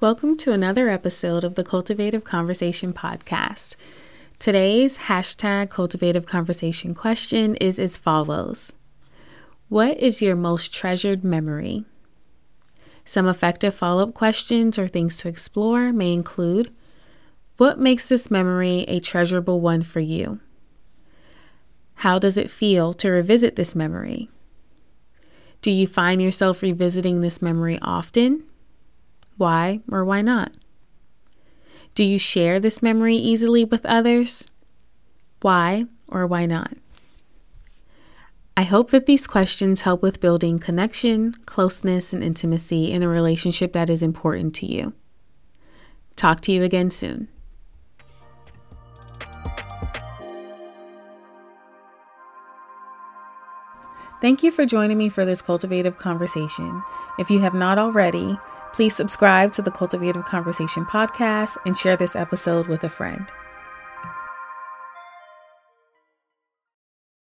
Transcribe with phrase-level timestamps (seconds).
[0.00, 3.74] Welcome to another episode of the Cultivative Conversation podcast.
[4.38, 8.76] Today's hashtag Cultivative Conversation question is as follows
[9.68, 11.84] What is your most treasured memory?
[13.04, 16.72] Some effective follow up questions or things to explore may include
[17.56, 20.38] What makes this memory a treasurable one for you?
[21.96, 24.28] How does it feel to revisit this memory?
[25.60, 28.44] Do you find yourself revisiting this memory often?
[29.38, 30.56] Why or why not?
[31.94, 34.46] Do you share this memory easily with others?
[35.40, 36.74] Why or why not?
[38.56, 43.72] I hope that these questions help with building connection, closeness, and intimacy in a relationship
[43.72, 44.92] that is important to you.
[46.16, 47.28] Talk to you again soon.
[54.20, 56.82] Thank you for joining me for this cultivative conversation.
[57.20, 58.36] If you have not already,
[58.72, 63.30] Please subscribe to the Cultivative Conversation podcast and share this episode with a friend.